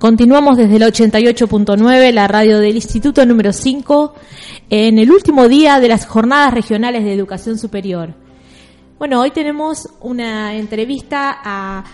[0.00, 4.14] Continuamos desde el 88.9, la radio del Instituto número 5,
[4.70, 8.14] en el último día de las jornadas regionales de educación superior.
[8.98, 11.84] Bueno, hoy tenemos una entrevista a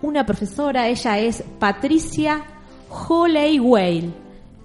[0.00, 2.44] una profesora, ella es Patricia
[2.88, 3.60] Holley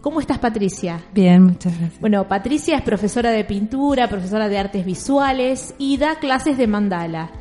[0.01, 1.01] ¿Cómo estás, Patricia?
[1.11, 1.99] Bien, muchas gracias.
[1.99, 7.31] Bueno, Patricia es profesora de pintura, profesora de artes visuales y da clases de mandala.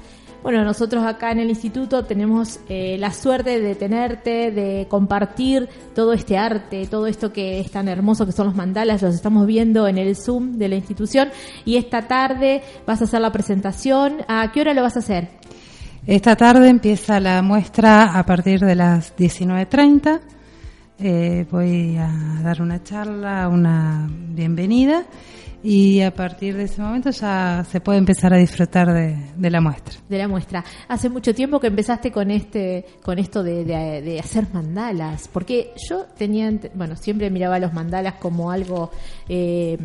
[0.45, 6.12] Bueno, nosotros acá en el instituto tenemos eh, la suerte de tenerte, de compartir todo
[6.12, 9.89] este arte, todo esto que es tan hermoso que son los mandalas, los estamos viendo
[9.89, 11.30] en el Zoom de la institución
[11.65, 14.19] y esta tarde vas a hacer la presentación.
[14.29, 15.29] ¿A qué hora lo vas a hacer?
[16.07, 20.20] Esta tarde empieza la muestra a partir de las 19.30.
[20.98, 25.06] Eh, voy a dar una charla, una bienvenida
[25.67, 29.95] y a partir de ese momento ya se puede empezar a disfrutar de, la muestra.
[30.11, 30.62] De la muestra.
[30.89, 36.53] Hace mucho tiempo que empezaste con este, con esto de, hacer mandalas, porque yo tenía,
[36.75, 38.91] bueno, siempre miraba los mandalas como algo,
[39.27, 39.79] eh,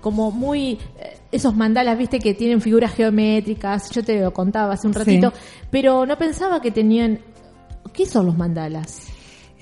[0.00, 4.86] como muy, eh, esos mandalas, viste, que tienen figuras geométricas, yo te lo contaba hace
[4.86, 5.32] un ratito,
[5.72, 7.18] pero no pensaba que tenían,
[7.92, 9.08] ¿qué son los mandalas?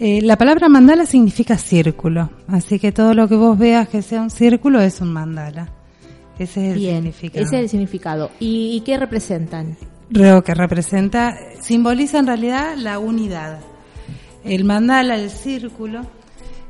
[0.00, 4.22] Eh, la palabra mandala significa círculo, así que todo lo que vos veas que sea
[4.22, 5.72] un círculo es un mandala.
[6.38, 7.44] Ese es el significado.
[7.44, 8.30] Ese es el significado.
[8.38, 9.76] ¿Y, qué representan?
[10.10, 13.58] Lo que representa, simboliza en realidad la unidad.
[14.44, 16.02] El mandala, el círculo,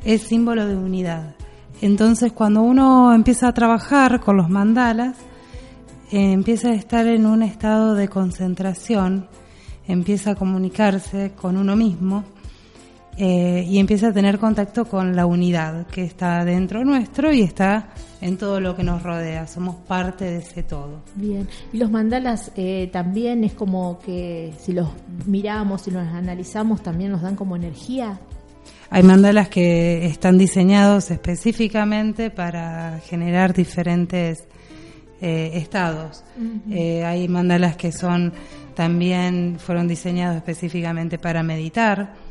[0.06, 1.34] es símbolo de unidad.
[1.82, 5.18] Entonces, cuando uno empieza a trabajar con los mandalas,
[6.12, 9.28] eh, empieza a estar en un estado de concentración,
[9.86, 12.24] empieza a comunicarse con uno mismo
[13.20, 17.88] eh, y empieza a tener contacto con la unidad que está dentro nuestro y está
[18.20, 19.48] en todo lo que nos rodea.
[19.48, 21.02] Somos parte de ese todo.
[21.16, 21.48] Bien.
[21.72, 24.90] Y los mandalas eh, también es como que si los
[25.26, 28.20] miramos, si los analizamos, también nos dan como energía.
[28.88, 34.44] Hay mandalas que están diseñados específicamente para generar diferentes
[35.20, 36.22] eh, estados.
[36.70, 38.32] hay mandalas que son
[38.76, 42.27] también fueron diseñados específicamente para meditar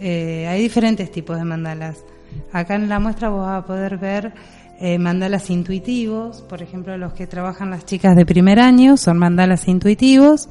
[0.00, 2.04] eh, hay diferentes tipos de mandalas.
[2.52, 4.32] Acá en la muestra vos vas a poder ver
[4.80, 9.68] eh, mandalas intuitivos, por ejemplo, los que trabajan las chicas de primer año son mandalas
[9.68, 10.48] intuitivos,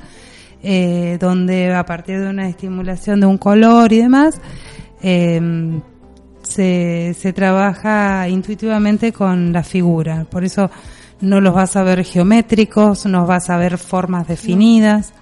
[0.64, 4.40] eh, donde a partir de una estimulación de un color y demás,
[5.02, 5.82] em,
[6.42, 10.26] se, se trabaja intuitivamente con la figura.
[10.30, 10.70] Por eso
[11.20, 15.14] no los vas a ver geométricos, no vas a ver formas definidas.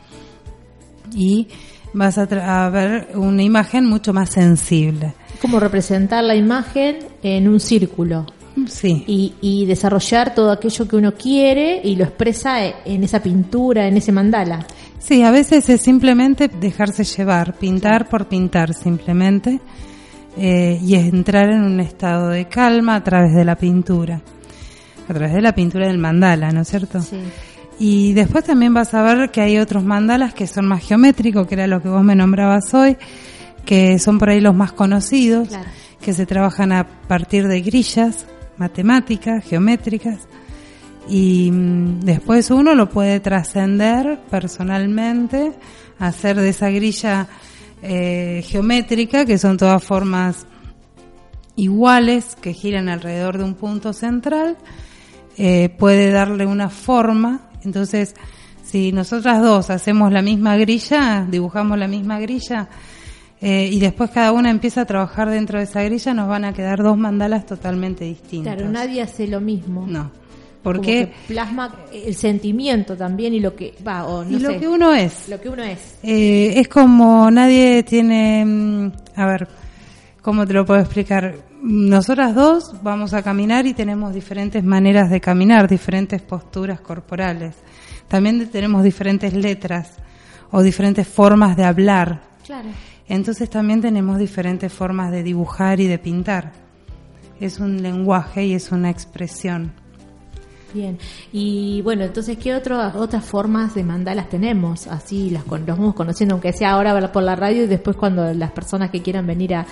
[1.13, 1.47] Y
[1.93, 5.13] vas a, ver una imagen mucho más sensible.
[5.41, 8.25] Como representar la imagen en un círculo.
[8.67, 9.03] Sí.
[9.07, 13.97] Y, y, desarrollar todo aquello que uno quiere y lo expresa en esa pintura, en
[13.97, 14.65] ese mandala.
[14.99, 19.59] Sí, a veces es simplemente dejarse llevar, pintar por pintar simplemente,
[20.37, 24.21] eh, y entrar en un estado de calma a través de la pintura,
[25.07, 27.01] a través de la pintura del mandala, ¿no es cierto?
[27.01, 27.17] Sí.
[27.83, 31.55] Y después también vas a ver que hay otros mandalas que son más geométricos, que
[31.55, 32.95] era lo que vos me nombrabas hoy,
[33.65, 35.49] que son por ahí los más conocidos,
[35.99, 38.27] que se trabajan a partir de grillas
[38.57, 40.19] matemáticas, geométricas.
[41.09, 45.51] Y mm, después uno lo puede trascender personalmente,
[45.97, 47.29] hacer de esa grilla
[47.81, 50.45] eh, geométrica, que son todas formas
[51.55, 54.55] iguales, que giran alrededor de un punto central,
[55.35, 58.15] eh, puede darle una forma entonces,
[58.63, 62.69] si nosotras dos hacemos la misma grilla, dibujamos la misma grilla,
[63.41, 66.53] eh, y después cada una empieza a trabajar dentro de esa grilla, nos van a
[66.53, 68.55] quedar dos mandalas totalmente distintas.
[68.55, 69.85] Claro, nadie hace lo mismo.
[69.87, 70.11] No.
[70.61, 74.93] Porque plasma el sentimiento también y lo que va o no y lo que uno
[74.93, 75.27] es.
[75.27, 75.97] Lo que uno es.
[76.03, 79.47] Eh, es como nadie tiene, mm, a ver,
[80.21, 81.35] ¿cómo te lo puedo explicar?
[81.61, 87.55] Nosotras dos vamos a caminar y tenemos diferentes maneras de caminar, diferentes posturas corporales.
[88.07, 89.93] También tenemos diferentes letras
[90.51, 92.21] o diferentes formas de hablar.
[92.45, 92.69] Claro.
[93.07, 96.51] Entonces también tenemos diferentes formas de dibujar y de pintar.
[97.39, 99.73] Es un lenguaje y es una expresión.
[100.73, 100.97] Bien,
[101.33, 104.87] y bueno, entonces, ¿qué otras otras formas de mandalas tenemos?
[104.87, 108.51] Así las los vamos conociendo, aunque sea ahora por la radio y después cuando las
[108.51, 109.65] personas que quieran venir a,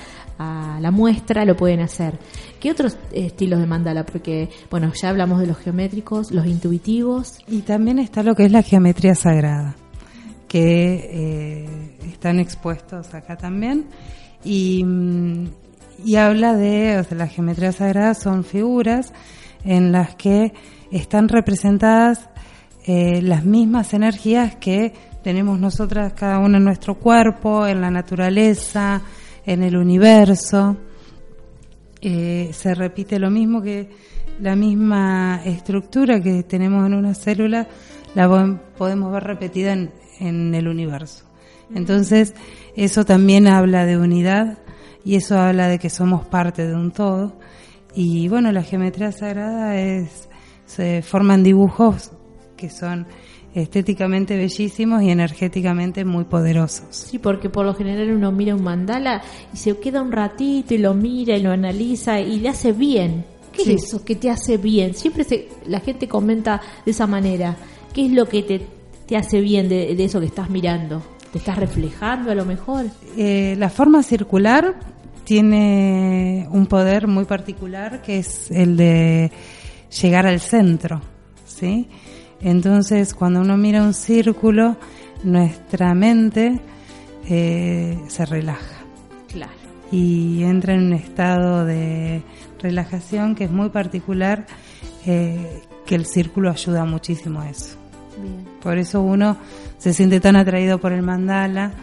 [0.81, 2.17] la muestra lo pueden hacer.
[2.59, 4.05] ¿Qué otros estilos de mandala?
[4.05, 7.39] Porque, bueno, ya hablamos de los geométricos, los intuitivos.
[7.47, 9.75] Y también está lo que es la geometría sagrada,
[10.47, 13.85] que eh, están expuestos acá también.
[14.43, 14.85] Y,
[16.05, 19.13] y habla de, o sea, la geometría sagrada son figuras
[19.63, 20.53] en las que
[20.91, 22.29] están representadas
[22.85, 29.01] eh, las mismas energías que tenemos nosotras cada uno en nuestro cuerpo, en la naturaleza,
[29.45, 30.77] en el universo.
[32.01, 33.89] Eh, se repite lo mismo que
[34.39, 37.67] la misma estructura que tenemos en una célula,
[38.15, 41.25] la podemos ver repetida en, en el universo.
[41.75, 42.33] Entonces,
[42.75, 44.57] eso también habla de unidad
[45.03, 47.37] y eso habla de que somos parte de un todo.
[47.95, 50.29] Y bueno, la geometría sagrada es,
[50.65, 52.11] se forman dibujos
[52.55, 53.07] que son
[53.53, 56.87] estéticamente bellísimos y energéticamente muy poderosos.
[56.91, 59.21] Sí, porque por lo general uno mira un mandala
[59.53, 63.25] y se queda un ratito y lo mira y lo analiza y le hace bien.
[63.51, 64.93] ¿Qué es eso que te hace bien?
[64.93, 65.25] Siempre
[65.65, 67.57] la gente comenta de esa manera.
[67.93, 68.61] ¿Qué es lo que te,
[69.07, 71.01] te hace bien de, eso que estás mirando?
[71.31, 72.85] ¿Te estás reflejando a lo mejor?
[73.17, 74.75] Eh, la forma circular
[75.29, 79.31] tiene un poder muy particular que es el de
[80.01, 81.01] llegar al centro,
[81.45, 81.87] ¿sí?
[82.41, 84.77] Entonces, cuando uno mira un círculo,
[85.23, 86.59] nuestra mente
[87.29, 88.83] eh, se relaja.
[89.31, 89.51] Claro.
[89.91, 92.23] Y entra en un estado de
[92.59, 94.47] relajación que es muy particular,
[95.05, 97.77] eh, que el círculo ayuda muchísimo a eso.
[98.63, 99.37] Por eso uno
[99.77, 101.73] se siente tan atraído por el mandala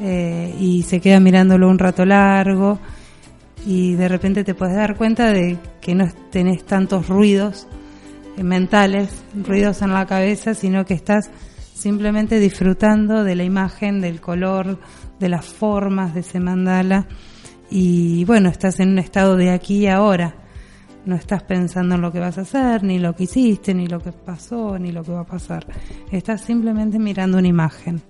[0.00, 2.78] eh, y se queda mirándolo un rato largo
[3.66, 7.66] y de repente te puedes dar cuenta de que no tenés tantos ruidos
[8.36, 11.30] mentales, ruidos en la cabeza, sino que estás
[11.74, 14.78] simplemente disfrutando de la imagen, del color,
[15.18, 17.06] de las formas de ese mandala
[17.70, 20.34] y bueno, estás en un estado de aquí y ahora.
[21.06, 24.00] No estás pensando en lo que vas a hacer, ni lo que hiciste, ni lo
[24.00, 25.66] que pasó, ni lo que va a pasar.
[26.10, 28.02] Estás simplemente mirando una imagen.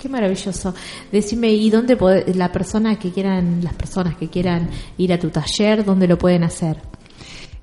[0.00, 0.74] Qué maravilloso.
[1.12, 1.98] Decime, ¿y dónde
[2.34, 6.42] la persona que quieran, las personas que quieran ir a tu taller, dónde lo pueden
[6.42, 6.78] hacer?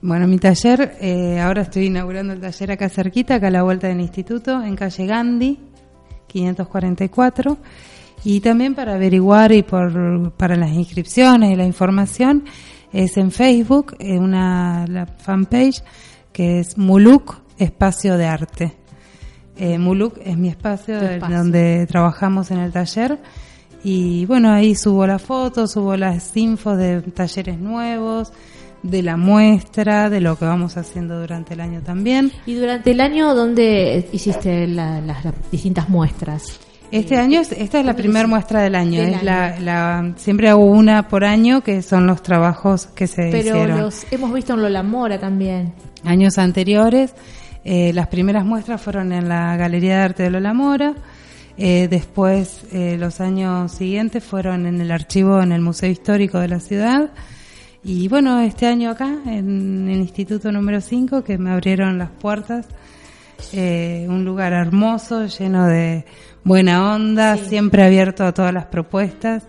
[0.03, 3.87] Bueno, mi taller, eh, ahora estoy inaugurando el taller acá cerquita, acá a la vuelta
[3.87, 5.59] del instituto, en calle Gandhi,
[6.27, 7.57] 544.
[8.23, 12.45] Y también para averiguar y por, para las inscripciones y la información
[12.93, 15.81] es en Facebook, en una la fanpage
[16.31, 18.86] que es Muluk Espacio de Arte.
[19.59, 23.17] Eh, Muluk es mi espacio, donde trabajamos en el taller
[23.83, 28.33] y bueno, ahí subo las fotos, subo las infos de talleres nuevos,
[28.83, 32.31] de la muestra, de lo que vamos haciendo durante el año también.
[32.45, 35.05] ¿Y durante el año dónde hiciste las
[35.51, 36.59] distintas muestras?
[36.89, 39.01] Este año, esta es la primera muestra del año.
[39.01, 43.67] es La, siempre hago una por año, que son los trabajos que se hicieron.
[43.67, 45.73] Pero los hemos visto en Lola Mora también.
[46.05, 47.13] Años anteriores,
[47.69, 50.93] eh, las primeras muestras fueron en la Galería de Arte de Lola Mora.
[51.57, 56.47] Eh, después, eh, los años siguientes fueron en el archivo en el Museo Histórico de
[56.47, 57.09] la ciudad.
[57.83, 62.67] Y bueno, este año acá, en el Instituto número 5, que me abrieron las puertas,
[63.51, 66.05] un lugar hermoso, lleno de
[66.45, 69.43] buena onda, siempre abierto a todas las propuestas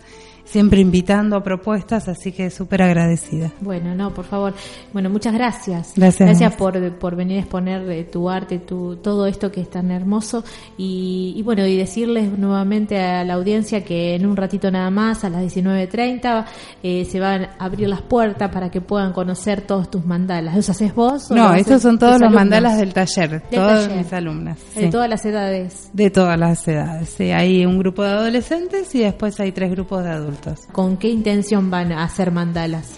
[0.50, 3.52] siempre invitando a propuestas, así que súper agradecida.
[3.60, 4.54] Bueno, no, por favor.
[4.92, 5.92] Bueno, muchas gracias.
[5.94, 6.28] Gracias.
[6.28, 9.90] Gracias por, por venir a exponer de tu arte, tu, todo esto que es tan
[9.90, 10.44] hermoso.
[10.78, 15.30] Y, bueno, y decirles nuevamente a la audiencia que en un ratito nada más, a
[15.30, 16.46] las 19.30,
[16.82, 20.56] eh, se van a abrir las puertas para que puedan conocer todos tus mandalas.
[20.56, 21.30] ¿Los haces vos?
[21.30, 24.58] no, estos son todos los mandalas del taller, todas mis alumnas.
[24.74, 25.90] De todas las edades.
[25.92, 27.30] De todas las edades, sí.
[27.32, 30.37] Hay un grupo de adolescentes y después hay tres grupos de adultos.
[30.72, 32.94] ¿Con qué intención van a hacer mandalas?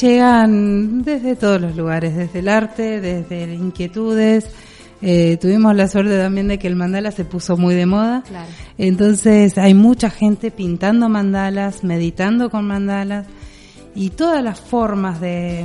[0.00, 4.50] Llegan desde todos los lugares, desde el arte, desde inquietudes.
[5.02, 8.24] Eh, tuvimos la suerte también de que el mandala se puso muy de moda.
[8.78, 13.26] Entonces hay mucha gente pintando mandalas, meditando con mandalas
[13.94, 15.64] y todas las formas de,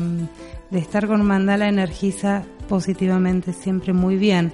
[0.69, 4.53] de estar con mandala energiza positivamente siempre muy bien.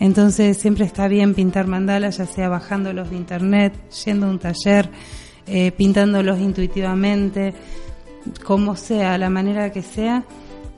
[0.00, 3.72] Entonces siempre está bien pintar mandalas, ya sea bajándolos de internet,
[4.04, 4.90] yendo a un taller,
[5.46, 7.54] eh, pintándolos intuitivamente,
[8.44, 10.24] como sea, la manera que sea,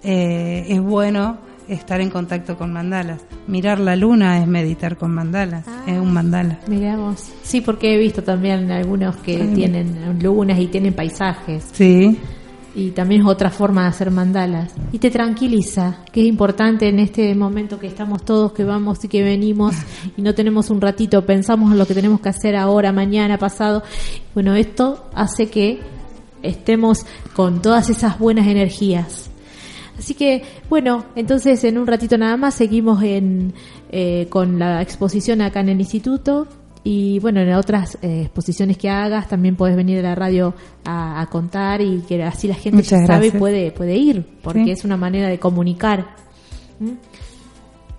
[0.03, 3.21] eh, es bueno estar en contacto con mandalas.
[3.47, 6.61] Mirar la luna es meditar con mandalas, ah, es un mandala.
[6.67, 7.33] Miramos.
[7.43, 11.69] Sí, porque he visto también algunos que tienen lunas y tienen paisajes.
[11.73, 12.19] Sí.
[12.77, 14.75] Y también es otra forma de hacer mandalas.
[14.93, 19.09] Y te tranquiliza, que es importante en este momento que estamos todos, que vamos y
[19.09, 19.75] que venimos
[20.15, 23.83] y no tenemos un ratito, pensamos en lo que tenemos que hacer ahora, mañana, pasado.
[24.35, 25.81] Bueno, esto hace que
[26.43, 29.31] estemos con todas esas buenas energías.
[29.99, 33.55] Así que, bueno, entonces en un ratito nada más seguimos en,
[33.91, 36.47] eh, con la exposición acá en el instituto
[36.89, 41.27] y bueno, en otras eh, exposiciones que hagas también puedes venir a la radio a,
[41.29, 44.97] contar y que así la gente ya sabe y puede, puede ir, porque es una
[44.97, 46.15] manera de comunicar.
[46.79, 46.93] ¿Mm?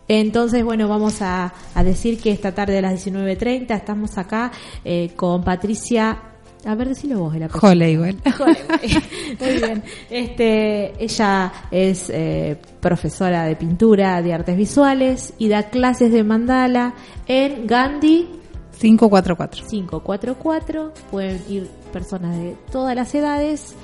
[0.08, 1.53] Entonces, bueno, vamos a,
[1.84, 4.53] decir que esta tarde a las 19.30 estamos acá
[4.86, 6.22] eh, con Patricia
[6.63, 7.67] A ver, decilo vos, el apellido.
[7.67, 8.15] Hollywood.
[9.41, 9.84] Muy bien.
[10.10, 16.94] Este, ella es eh, profesora de pintura, de artes visuales y da clases de mandala
[17.27, 18.38] en Gandhi
[18.79, 19.65] 544.
[19.67, 20.93] 544.
[21.12, 23.75] Pueden ir personas de todas las edades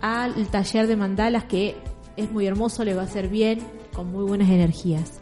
[0.00, 1.76] al taller de mandalas que
[2.16, 3.60] es muy hermoso, le va a hacer bien,
[3.94, 5.20] con muy buenas energías.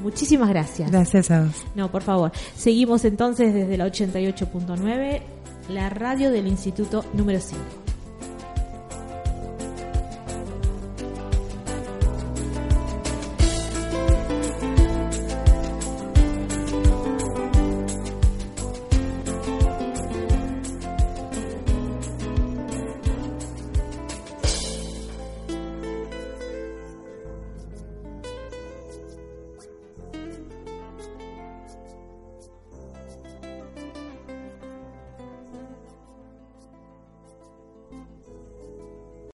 [0.00, 0.90] Muchísimas gracias.
[0.90, 1.54] Gracias a vos.
[1.74, 2.32] No, por favor.
[2.54, 5.22] Seguimos entonces desde la 88.9
[5.70, 7.87] la radio del Instituto número 5.